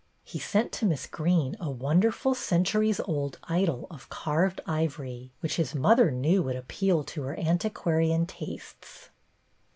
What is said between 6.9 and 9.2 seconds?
to her antiquarian tastes.